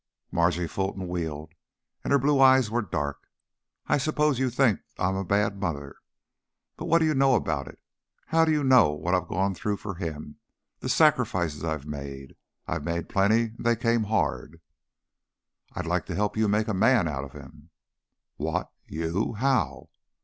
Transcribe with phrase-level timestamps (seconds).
[0.31, 1.53] Margie Fulton wheeled
[2.03, 3.27] and her blue eyes were dark.
[3.85, 5.97] "I suppose you think I'm a bad mother.
[6.75, 7.77] But what do you know about it?
[8.25, 10.37] How do you know what I've gone through for him;
[10.79, 12.35] the sacrifices I've made?
[12.67, 14.59] I've made plenty and they came hard."
[15.73, 17.69] "I'd like to help you make a man of him."
[18.37, 18.71] "What?
[18.87, 19.33] You?
[19.33, 19.89] How?"